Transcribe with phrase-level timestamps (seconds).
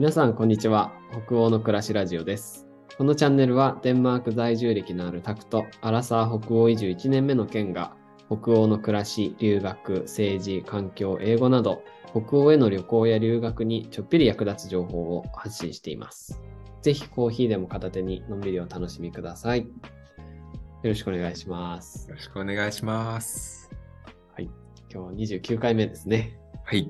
[0.00, 0.94] 皆さん、こんにちは。
[1.26, 2.66] 北欧の暮らしラジオです。
[2.96, 7.94] このチャンネルは、デンマーク在住歴のあるタクと、アラサー北欧移住1年目の県が、
[8.28, 11.82] 北欧の暮らし、留学、政治、環境、英語など、
[12.12, 16.40] 北欧への旅行や留学にちょっぴり役立つ情報を発信しています。
[16.80, 19.60] ぜひコーヒーでも片手にのんびりお楽しみください。
[19.60, 19.66] よ
[20.82, 22.08] ろしくお願いします。
[22.08, 23.70] よろしくお願いします。
[24.90, 26.40] 今日は29回目ですね。
[26.64, 26.88] はい。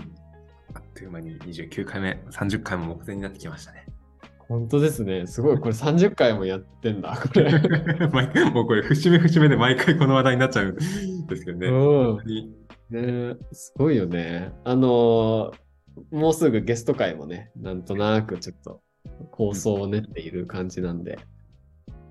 [1.01, 3.87] という間に29回目、30回も目前になってきましたね。
[4.51, 5.27] 本当ですね。
[5.27, 5.59] すごい。
[5.59, 7.17] これ30回もやってんだ。
[7.17, 7.51] これ。
[8.53, 10.77] もうこれ節目節目で毎回この話題になっちゃうん
[11.27, 11.69] ですけどね。
[11.69, 14.53] うんねすごいよね。
[14.65, 15.53] あのー
[16.13, 18.81] もうすぐゲスト会もね、なんとなくちょっと
[19.33, 21.19] 構想を練っている感じなんで、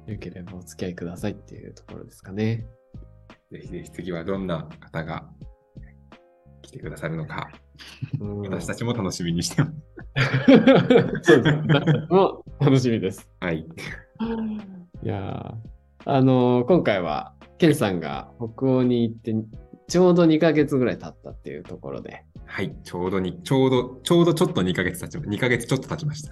[0.05, 2.65] よければお付き合いくださいっていうところですかね。
[3.51, 5.29] ぜひぜひ次はどんな方が
[6.69, 7.49] 来てくださるのか、
[8.19, 9.73] うん私たちも楽しみにしてます。
[11.33, 11.57] そうです。
[12.09, 13.27] も楽しみです。
[13.39, 13.65] はい。
[15.03, 19.35] いやーあのー今回は、ケンさんが北欧に行って、
[19.87, 22.75] ちょうど2ヶ月ぐらい経ったっていうところで、はい。
[22.83, 26.31] ちょうどに、ちょうど、ちょうどちょっと2ヶ月経ちま2ヶ月ちょっと経ちました。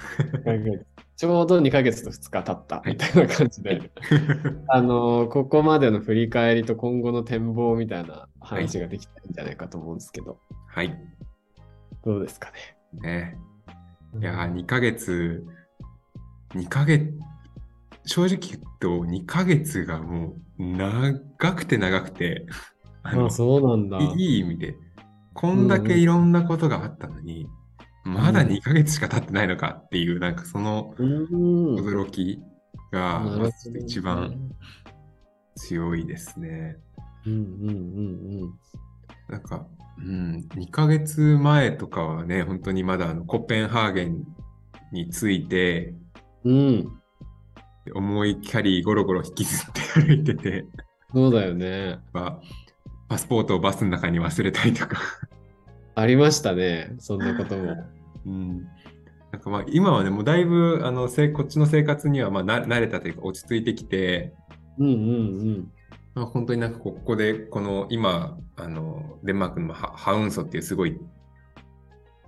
[1.17, 3.91] ちょうど2ヶ月と2日経ったみたいな感じで、
[4.69, 10.37] あのーここまでの振り返りと今後の展望みたいな話ができたんじゃないかと思うんですけど、
[10.67, 10.95] はい。
[12.05, 12.77] どうですかね。
[13.01, 13.37] ね。
[14.19, 15.43] いやー、2ヶ月、
[16.53, 17.11] 2ヶ月、
[18.05, 22.45] 正直言うと2ヶ月がもう長くて長くて、
[23.01, 23.97] あのあ、そうなんだ。
[23.97, 24.75] いいい意味で、
[25.33, 27.47] こんだけいろんなことがあったのに、
[28.07, 30.93] まだうん2ヶ月しか経ってないのかっていう、なんかその。
[30.97, 32.41] 驚き
[32.91, 33.21] が、
[33.81, 34.51] 一番
[35.55, 36.77] 強いですね。
[37.25, 37.73] うんうんう
[38.45, 38.53] ん
[39.27, 44.23] なんか、うん、2ヶ月前とかはね、本当にまだあのコペンハーゲン
[44.93, 45.93] について、
[46.45, 46.53] うん。
[46.53, 46.87] うん。
[47.93, 50.65] 重いキャリーゴロゴロ引きずって歩いてて、
[51.13, 51.99] そうだよね。
[52.13, 52.41] まあ
[53.09, 54.97] パスポートをバスの中に忘れたりとか、
[55.95, 56.95] ありましたね。
[56.99, 57.75] そんなことも。
[58.27, 58.67] うん、
[59.31, 64.33] なんかまあ今はね、もうだいぶあのせこっちの生活にはまあな慣れたというか落ち着いてきて、
[64.77, 65.71] うんうん
[66.13, 70.99] まあ、本当になんかここでこの今あのデンマークのハハウンソっていうすごい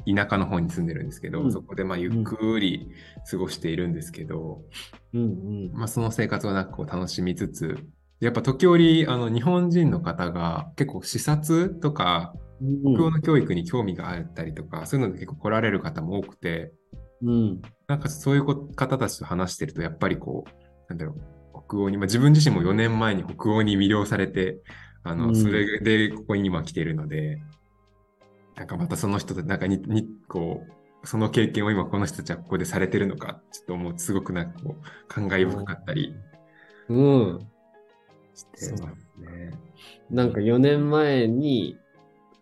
[0.06, 2.90] 田舎の方に住んでるんですけど、うんそこでまあゆっくり
[3.30, 4.62] 過ごしているんですけど、
[5.14, 5.22] うん。
[5.22, 7.78] うんまあ、その生活をなんかこう楽しみつつ
[8.20, 12.49] やっぱ時折あの日本人の方が結構視察とかうん。
[12.60, 16.72] 北欧の教育に興味があったりとか、そういうので結構来られる方も多くて
[17.22, 17.62] うん。
[17.88, 20.50] なんかそういうこ方たちと話してるとやっぱりこう
[20.90, 21.16] なんだろ
[21.54, 24.60] う北欧に、まあ、自分自身も4年前に北欧に魅了されて
[25.04, 27.42] あの、うんそれでここに今来ているので
[28.56, 36.14] なんかまたその人となんかににこうその経験を今この人たちはここでされてるのかちょっともうすごくなんかこう感慨深かったり
[36.90, 37.48] うん。
[38.34, 38.46] し
[38.76, 39.52] てますね。
[40.10, 41.78] なんか4年前に、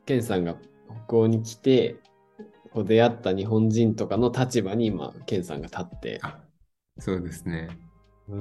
[0.07, 0.55] ケンさんが
[1.07, 1.97] 北欧に来て、
[2.71, 6.19] こう出会った日本人とかの立場に今、ケンさんが立って。
[6.23, 6.39] あ
[6.97, 7.67] そうですね。
[8.29, 8.39] うん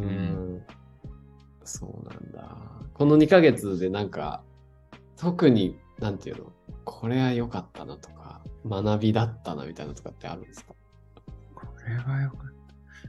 [0.59, 0.63] ん。
[1.65, 2.57] そうなんだ。
[2.95, 4.45] この2ヶ月でなんか、
[5.17, 6.53] 特に、なんていうの、
[6.85, 10.75] これは良かったなとか、学びだったなみたいなとかってあるんですか？
[11.55, 12.47] これはよかった。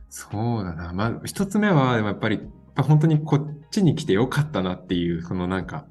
[0.09, 0.93] そうだな。
[0.93, 2.41] まあ、一つ目は、やっぱり、
[2.75, 5.85] 本当にこっちに来てよかったなっていう、このなんか、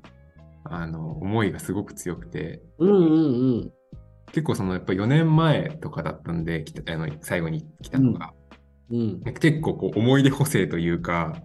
[0.75, 3.07] あの、思いがすごく強くて、うんうんう
[3.65, 3.73] ん。
[4.33, 8.33] 結構その、やっぱ4年前とかだったんで、来たあの最後に来たのが、
[8.91, 9.21] うん。
[9.23, 11.43] 結構こう思い出補正というか、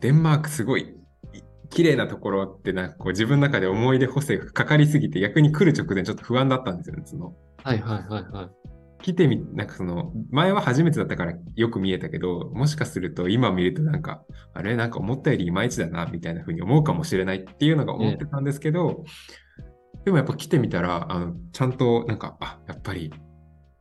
[0.00, 0.96] デンマークすごい、
[1.32, 7.02] い綺麗なところってなんかこう自分の中で思い出補正がかかりすぎて逆に来る直前ちょっと不安だったんですよね。
[7.04, 8.73] そのはいはいはいはい。
[9.04, 14.22] 来てみ、なんかその、前は初めてだったからよく見えたけど、もしかすると今見るとなんか、
[14.54, 14.76] あれ？
[14.76, 19.04] なんか思ったよりいまいちだな、みたいな風に思うかもしれないっていうのが思ってたんですけど、
[20.06, 23.12] でもやっぱ来てみたら、あの、ちゃんとなんか、あ、やっぱり、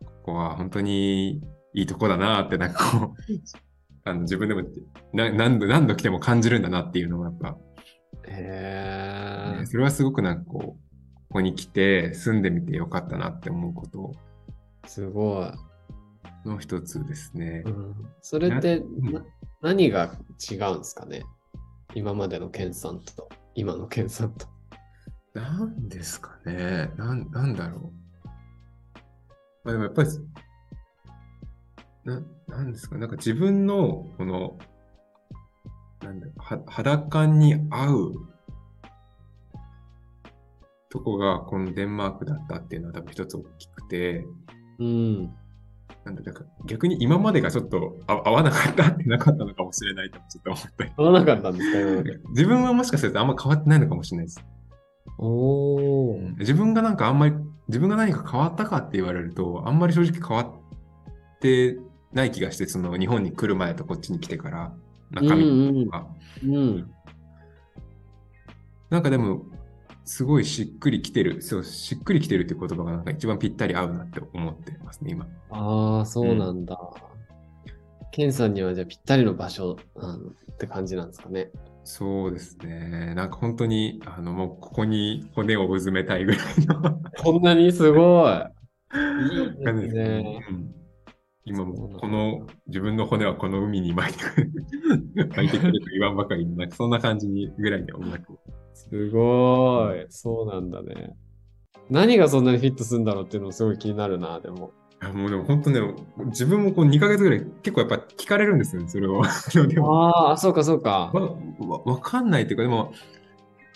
[0.01, 1.41] ここは本当に
[1.73, 3.23] いいとこだなって、なんかこう、
[4.03, 4.63] あの自分でも
[5.13, 7.55] な何度何度来ても感じるんだなっていうのをやっぱ、
[8.27, 9.65] へえ。
[9.67, 10.77] それはすごくなんかこう、こ
[11.29, 14.11] こに来て住んでみてよかったなって思うこと
[14.85, 15.51] すごい。
[16.45, 17.63] の一つですね。
[17.65, 18.83] うん、それって
[19.61, 20.17] 何が
[20.51, 21.23] 違うんですかね？
[21.95, 24.47] 今までの研鑽と今の研鑽と。
[25.33, 26.91] なんですかね？
[26.97, 28.99] なん、なんだろう？
[29.63, 30.09] まあでもやっぱり、
[32.03, 32.97] な、なんですか？
[32.97, 34.57] なんか自分の、この、
[36.01, 38.13] なんだは肌感に合う
[40.89, 44.25] とこが、このデンマークだったっていうのは多分一つ大きくて、
[44.79, 45.33] うん。
[46.05, 50.91] なんだだから逆に今までがちょっとあ合わなかったってなかったのかもしれないとちょっと思ったり。
[50.97, 54.43] 合わなかったんですか今まで 自分はもしかするとあんま変わってないのかもしれないです。
[55.17, 56.37] おー。
[56.39, 57.35] 自分がなんかあんまり、
[57.67, 61.77] 自分が何か変わったかって言われると、あんまり正直変わって
[62.11, 64.73] ない気がして、その日本に来る前とこっちに来てから、
[65.11, 66.07] 中身とか。
[66.43, 66.91] うん。
[68.89, 69.45] なんかでも、
[70.05, 75.27] すごいしっくりきてる、そう、しっくりきてるって言葉がなんか一番ぴったり合うなって思ってますね、今。
[75.49, 76.77] ああ、そうなんだ。
[78.11, 79.77] ケンさんにはじゃあぴったりの場所
[80.51, 81.49] って感じなんですかね。
[81.83, 83.13] そうですね。
[83.15, 88.33] なんか本当に、あの、もうここに骨をうずめたいぐらいのこんなにすごい。
[88.33, 90.47] い い感ですねね。。
[90.49, 90.83] うん
[91.45, 98.39] 今もこの自分の骨はこの海に巻いてくる 巻いてくると言わんばかりのなんかそんな感じにぐらいで音楽を
[98.73, 100.05] すごい。
[100.09, 101.15] そうなんだね。
[101.89, 104.71] 何がそんなにフィットするんだろうっていうのもすごい気になるな、でも。
[105.01, 105.81] あもうでも本当ね
[106.27, 109.21] 自分もこう2ヶ月ぐらい結構やっぱ聞かれるんですよねそれを
[109.67, 111.11] でもああ、そうかそうか。
[111.13, 111.21] わ
[111.67, 112.93] わわかんないっていうかでも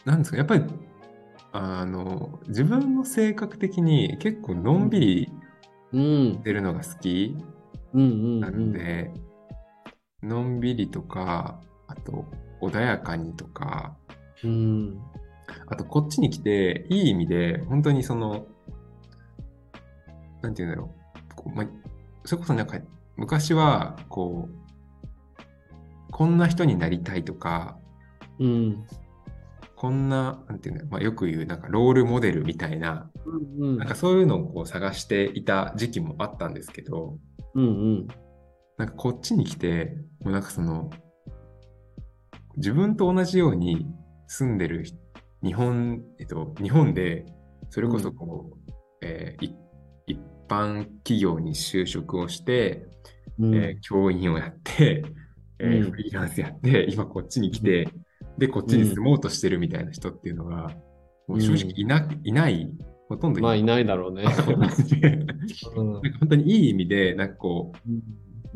[0.06, 0.64] なんですかやっぱり
[1.52, 5.32] あの自分の性格的に結構のんびり
[5.92, 6.34] うん。
[6.36, 7.36] してるのが好き
[7.94, 8.72] なうんん。
[8.72, 9.12] で、
[10.24, 12.24] のんびりとかあと
[12.62, 13.98] 穏やかにとか
[14.44, 15.02] うん。
[15.68, 18.48] あと、こっちに来て、いい意味で、本当にその、
[20.42, 20.94] なんて言うんだろ
[21.46, 21.50] う。
[21.56, 21.68] まあ、
[22.26, 22.80] それこそなんか、
[23.16, 27.78] 昔は、こう、こんな人になりたいとか、
[28.40, 28.86] うん。
[29.76, 33.10] こんな、なんていうんだろう、まあ、よく言う、なんか、ロールモデルみたいな、
[33.60, 37.18] うんなんかそういうのをこう探していた時期もあったんですけど、
[37.54, 37.68] うんう
[38.02, 38.08] ん。
[38.78, 40.90] なんかこっちに来て、もうなんかその、
[42.56, 43.88] 自分と同じように
[44.28, 44.98] 住んでる人
[45.44, 47.26] 日本、えっと、日本で、
[47.70, 48.72] それこそこう、
[49.02, 49.56] えーい
[50.08, 52.88] 一般企業に就職をして、
[53.40, 53.56] うん。
[53.56, 55.04] えー教員をやって、
[55.60, 55.92] えーうん。
[55.92, 57.88] フリーランスやって、今こっちに来て、
[58.38, 60.72] で、こっちに住もうとしてるみたいな人っていうのが、
[61.28, 62.72] もう正直いな,、いない、
[63.10, 64.24] ほとんどいまあ、ないいないだろうね。
[65.76, 67.90] 本当にいい意味で、なんかこう、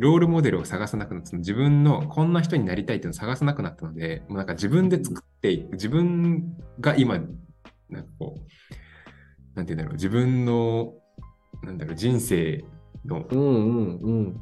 [0.01, 7.19] ロールモデルを探さなくなった、その自分のこんな人になりたいっていうのを探さなくなったので、もうなんか自分で作っていく、自分が今、
[7.89, 10.93] なんかこう、なんて言うんだろう、自分の、
[11.63, 12.65] なんだろう、人生
[13.05, 14.41] のうんうんうん。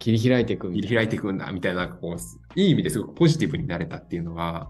[0.00, 0.72] 切り開いていく。
[0.72, 4.68] 切り開いていくんだ、みたいな、なんかこう、いい意味ですごくポジティブになれたっていうのは、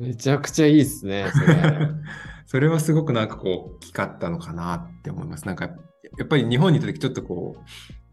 [0.00, 1.88] めちゃくちゃいいっすね、それ。
[2.52, 5.46] それはすごくなんかこう、大きかったのかなって思います。
[5.46, 5.70] なんか、
[6.18, 7.56] やっぱり日本にいた時ちょっとこ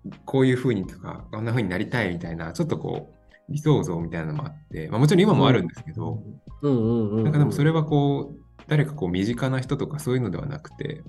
[0.06, 6.24] う、こういう風にとか、こんな風になりたいみたいな、ちょっとこう、理想像みたいなのもあって、まあもちろん今もあるんですけど。
[6.64, 11.04] なんかでもそれはこう、誰かこう身近な人とかそういうのではなくて、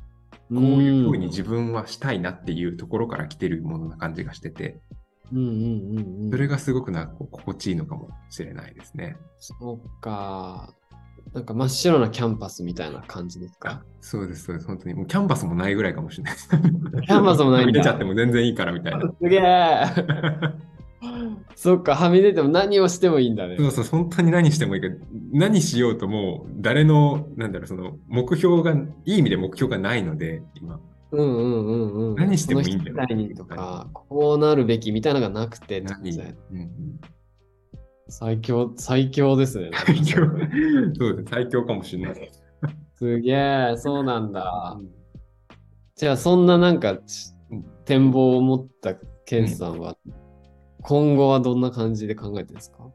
[0.48, 4.80] ここういう風に自分はしたいなっていうところから来てるものな感じがしてて。
[5.30, 5.36] そ
[6.36, 9.16] れがすごくなんか心地いいのかもしれないですね。
[9.38, 10.74] そうか。
[11.32, 13.70] なんか真っ白なキャンパスみたいな感じですか？
[13.70, 13.82] あ。
[14.00, 14.66] そうです、そうです。
[14.66, 14.94] 本当に。
[14.94, 16.48] もうキャンパスもないぐらいかもしれないです。
[16.48, 19.00] キキャンパスもないんだ出ちゃっても全然いいからみたいな。
[19.20, 19.84] すげえ
[21.56, 23.56] そっか、はみ出ても何をしてもいいんだね。
[23.58, 24.98] そうそう、本当に何してもいいけど、
[25.32, 28.72] 何しようともう誰の、なんだろう、その目標が、
[29.04, 30.80] いい意味で目標がないので、今。
[31.12, 32.14] うんうんうんうん。
[32.16, 32.96] 何してもいいんだよ
[33.36, 37.00] とか、こうなるべきみたいなのがなくてうんうん
[38.10, 39.70] 最強、最強ですね。
[39.86, 40.16] 最強。
[40.98, 42.30] そうです、最強かもしれない。
[42.96, 44.78] すげえ、そうなんだ。
[45.96, 46.98] じゃあ、そんななんか
[47.84, 49.96] 展望を持ったケンさんは、
[50.82, 52.90] 今後はどんな感じで考えてるんですか？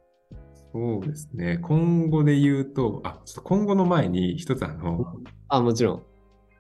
[0.74, 1.58] そうですね。
[1.60, 5.06] 今後で言うと、あ、ちょっと今後の前に一つあの、
[5.48, 6.04] あ、もちろん。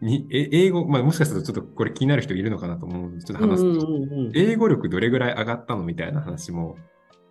[0.01, 6.75] にえ英語、まあもしかするとちょっとこれ気になる人いるのかなと思うので、ちょっと話すと、うんうんうんうん英語力どれぐらい上がったのみたいな話も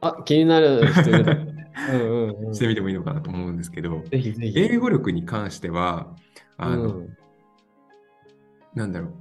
[0.04, 1.10] あ、気になる人
[1.92, 2.54] うんうんうん。
[2.54, 4.58] してみてもいいのかなと思うんですけど、ぜひぜひ。
[4.58, 6.14] 英語力に関しては、
[6.56, 7.16] あの、うん。
[8.74, 9.12] なんだろう。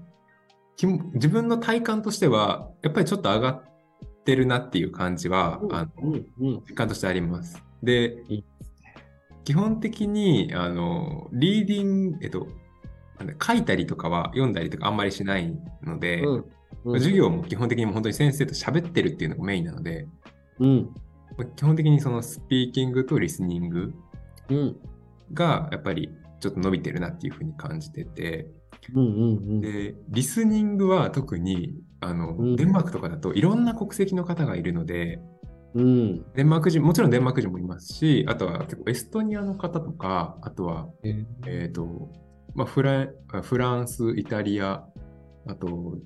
[1.13, 3.61] 自分の体感としては、やっぱりちょっと上がっ
[4.25, 6.19] てるなっていう感じは、あの
[6.67, 7.63] 実感としてあります。
[7.81, 8.43] でいい、
[9.43, 12.47] 基本的に、あの、リーディング、えっと、
[13.41, 16.45] 書いたりとかは読んだりとかあんまりしないので、うん
[16.85, 16.99] うん。
[16.99, 20.07] 授業も基本的に本当に先生と喋ってるっていうのがメインなので、
[20.59, 20.89] うん。
[21.37, 23.93] まあ基本的にそのスピーキングとリスニング
[24.49, 24.77] うん。
[25.33, 28.47] がやっぱりちょっと伸びてるなっていうふうに感じてて、
[28.93, 29.61] うんうんうん。
[29.61, 32.55] で、リスニングは特にあの、うん。
[32.55, 35.19] デンマークとかだといろんな国籍の方がいるので、
[35.75, 36.33] うん。
[36.33, 41.25] デンマーク人、もちろんデンマーク人もいますし、あとは結構エストニアの方とか、あとは、えー。
[41.47, 42.11] えっ、と、
[42.53, 43.09] まあフラン、
[43.41, 44.85] フランス、イタリア、
[45.47, 45.97] あと、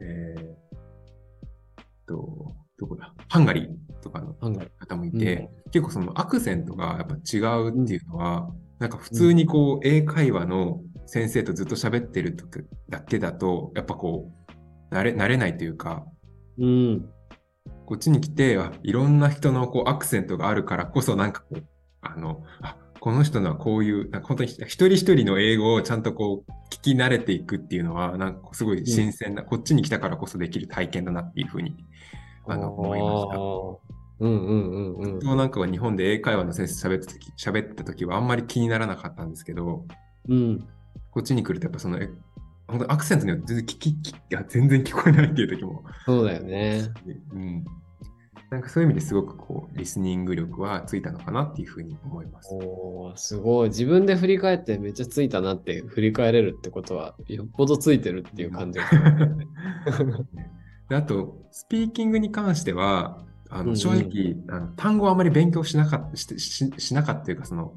[0.00, 0.54] えー、
[2.06, 3.14] と、どこだ。
[3.28, 14.32] ハンガリーとかの方もいて、結構そのアクセントがやっぱ違うっていうのは、なんか普通にこう、英会話の先生とずっと喋ってる時だけだと、やっぱこ
[14.90, 16.04] う、慣れ、慣れないというか、
[16.58, 17.08] うん。
[17.86, 21.64] こっちに来て、あいろんな人のこうアクセントがあるからこそ、なんかこう、
[22.00, 31.74] あの、あこの人のはこういう、なんか本当に一人一人の英語をちゃんとこう、聞き慣れていくっていうのは、なんかすごい新鮮な、こっちに来たからこそできる体験だなっていうふうに、
[32.46, 33.36] あの、思いました。
[34.24, 35.12] うんうんうんうん。
[35.14, 39.84] 僕もなんかは日本で英会話の先生喋った時、喋った時はあんまり気にならなかったんですけど、
[40.28, 40.64] うん。
[41.10, 42.08] こっちに来るとやっぱその、え
[42.68, 44.14] 本当にアクセントによって全然聞き、
[44.48, 46.88] 全然聞こえないっていう時もそうだよね。
[47.32, 47.64] うん。
[48.50, 52.50] なんかそういう意味ですごくこう、リスニング力はついたのかなっていうふうに思います。
[52.52, 53.70] おーすごい。
[53.70, 59.38] 自分で振り返ってめっちゃついたなって振り返れるってことは、よっぽどついてるっていう感じがする。
[60.88, 63.18] であと、スピーキングに関しては、
[63.50, 67.74] あうんうんの正直、あの単語をあまり勉強しなかった、しししなかったというか、その、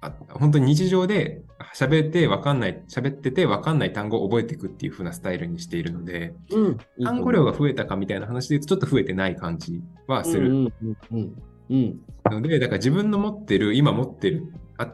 [0.00, 1.42] あ本当に日常で
[1.76, 6.78] 喋ってわかんない、喋っててわかんない単語を覚えていくっていう風なスタイルにしているので、うん。
[7.04, 12.00] 単語量が増えたかみたいな話で言うとちょっと増えてない感じはするうんうんうんうん。
[12.30, 14.92] ので、だから自分の持ってる、今持ってる、あ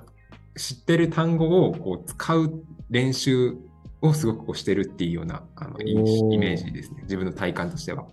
[0.57, 3.57] 知ってる単語をこう使う練習
[4.00, 5.95] をすごくこうしてるっていうようなあのイ
[6.38, 7.02] メージですね。
[7.02, 8.07] 自分の体感としては。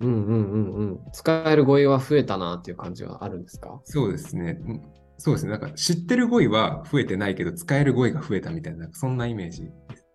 [0.00, 1.00] うんうんうんうん。
[1.12, 3.80] 使える語彙は増えたなっていう感じはあるんですか？
[3.84, 4.58] そうですね。
[4.66, 4.82] うん
[5.22, 5.50] そうですね。
[5.50, 9.64] なんか知ってる語彙は増えてないけど、使える語彙が増えたみたいな、そんなイメージ。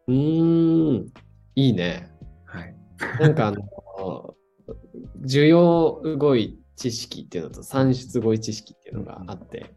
[0.07, 1.05] うーん。
[1.53, 2.11] いいね。
[2.45, 2.75] はい。
[3.19, 4.35] なんかあの、
[5.21, 9.75] 需要語彙知識っていうのと算出語彙知識っていうのがあって、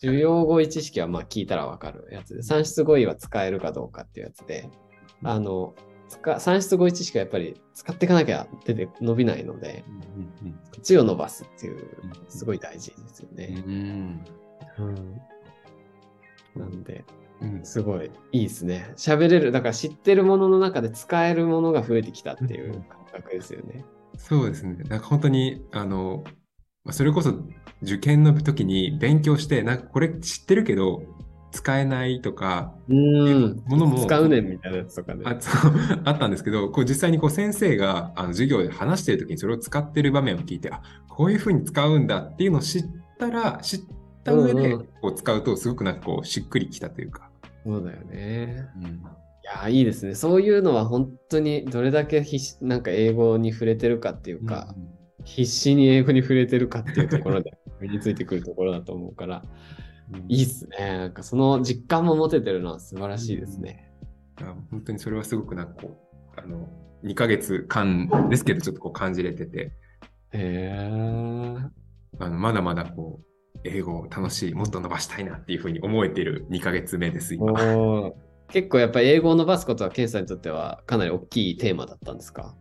[0.00, 4.68] 需要語彙知識はまあ聞いたらわかるやつで、算出語彙は使えるかどうかっていうやつで、
[5.24, 5.74] あの、
[6.08, 9.84] 使算出語彙知識はやっぱり使っていかなきゃ出て伸びないので、
[10.42, 11.88] うん口を伸ばすっていう、
[12.28, 13.64] すごい大事ですようんね。
[13.66, 14.24] うん
[14.78, 15.20] うん。
[16.56, 17.04] なんで、
[17.40, 18.92] うんすごいいいですね。
[18.96, 23.84] 喋れる、だから知ってるものの中で使えるものが増えてきたっていう感覚ですよね。
[24.16, 24.76] そうですね。
[24.88, 26.34] なんか本当に、あの、まあ
[26.90, 27.34] それこそ
[27.82, 31.02] 受験の時に勉強して、なんかこれ知ってるけど
[31.50, 33.62] 使えないとか、うん。
[33.66, 35.22] ものも使うねんみたいなやつとかね。
[35.24, 35.72] あそう
[36.04, 42.84] あったんですけど、こう実際にこう先生があの授業で話している時にそれを使ってる場面を聞いて、あこういうふうに使うんだっていうのを知っ
[43.18, 43.80] たら、知っ
[44.24, 47.30] た上でうんうんこう使うと、すごくなんかこうしっくりきたというか。
[47.64, 48.66] そうだよね。
[48.76, 50.14] うんいやー、いいですね。
[50.14, 52.22] そういうのは本当にどれだけ
[52.60, 54.74] なんか英語に触れてるかっていうか、
[55.28, 59.42] 必死に英語に触れてるかっていうところで 身についてくるところだと思うから、
[60.28, 60.76] いいっすね。
[60.98, 63.92] なんかその実感も持ててるのは素晴らしいですね。
[64.40, 65.88] あ本当にそれはすごくなんかこ
[66.36, 66.68] う、あの、
[67.04, 69.72] 2ヶ月間ですけど、ちょっとこう感じれてて、へ
[70.32, 71.58] え。
[72.20, 77.52] あのまだまだこう、英語を楽しい、もっと伸ばしたいなっていうふうに思えてる2ヶ月目です、今。
[78.50, 82.56] 結構やっぱり英語を伸ばすことはケンさんにとってはかなり大きいテーマだったんですか？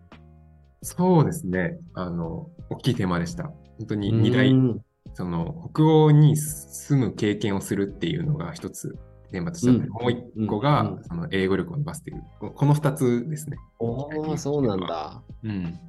[0.82, 1.78] そうですね。
[1.94, 3.44] あの、大きいテーマでした。
[3.78, 4.82] 本当に2大うん
[5.14, 8.96] その北欧に住む経験をするっていうのが一つ
[9.32, 13.58] テーマとしてあって、うんもう一個が、うんその英語力を伸ばすっていう、ここの二つですね。
[13.80, 15.22] おーそうなんだ。
[15.44, 15.80] うん。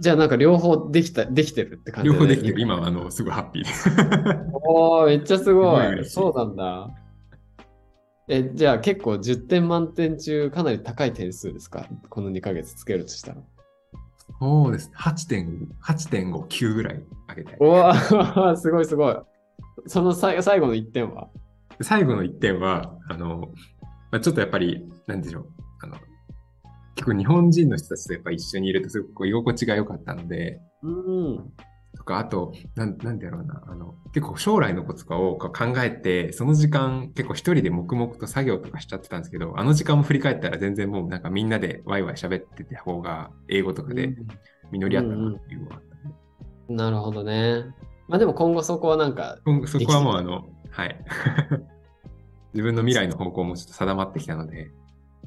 [0.00, 2.60] じゃあなんか両方できた、できてるって感じ両方できてる。
[2.60, 3.90] 今今はあの、すごいハッピーです。
[4.64, 6.90] おー、めっちゃすごいそうなんだ。
[8.28, 11.86] え、じゃあ結構10点満点中かなり高い点数ですか？
[12.08, 13.42] この2ヶ月つけるとしたら。
[14.40, 14.90] そうです。
[14.96, 17.56] 8.5、8.5、9ぐらい上げたい。
[17.60, 17.94] おわ
[18.56, 19.16] すごいすごい。
[19.86, 21.28] その最最後の1点は？
[21.80, 23.52] 最後の1点は、あの、
[24.10, 25.46] まあ、ちょっとやっぱり、なんでしょう。
[25.82, 25.96] あの、
[26.94, 31.52] 結構日本人の人たちとやっぱ一緒にいるとすごく居心地が良かったので、うん。
[32.04, 35.50] とか、あと、なん、なんろうな、あの、結構将来のこととかを考
[35.82, 44.14] えて、その時間結構一人で黙々と作業とかしちゃってたんですけど、あの時間も振り返ったら全然もうなんかみんなでワイワイ喋ってた方が、英語とかで
[44.70, 46.18] 実り合ったなっていうのがあったんで
[46.68, 47.64] うんなるほどね。
[48.08, 51.04] まあでも今後そこはなんか、今そこはもうあの、はい。
[52.52, 54.70] 自分の未来の方向もちょっと定まってきたので、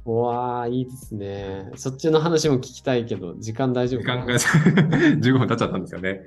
[0.08, 1.70] うわーいいですね。
[1.76, 6.22] そっちの話も聞きたいけど、時間大丈夫時間が 15分経っちゃったんですよね。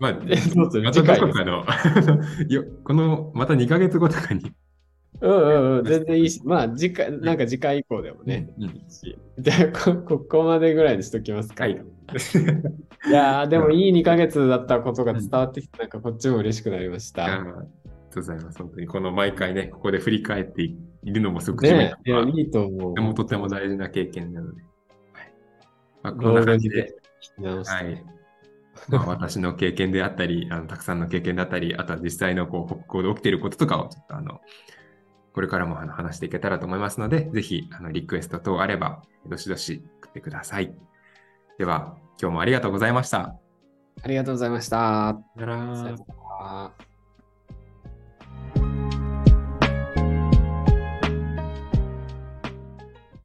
[0.00, 1.64] まあ、 えどうぞまたどこかの、
[2.50, 4.52] よこの、また2ヶ月後とかに、
[5.20, 8.70] うんうんうん、全然いいし、まあ次回、なんか次回以降でもね、うん
[9.38, 11.64] じゃあこ、ここまでぐらいにしときますか。
[11.64, 11.80] はい
[13.08, 17.22] いやー、でもいい2ヶ月だったことが伝わってきて、なんかこっちも嬉しくなりましあた。
[17.22, 17.66] ーありがとう
[18.16, 18.58] ございます。
[18.58, 21.94] 本当に、この毎回ね、ここで振り返っているのもすごく自分ね
[22.36, 22.94] いいいと思う。
[22.94, 24.62] とてもとても大事な経験なので。
[26.02, 26.94] まあ、こんな感じで、
[27.42, 28.04] はい。
[28.88, 34.40] まあ、私の経験であったり、 あのたくさんの経験だったり、あとは実際のこう北欧で起きていることとかをちょっとあの
[35.32, 40.74] これからもあの話していけたらと思いますので、ぜひあのリクエスト等あれば、どしどし送ってください。
[41.58, 43.36] では、今日もありがとうございました。
[44.02, 44.76] ありがとうございました。
[44.78, 46.89] さよなら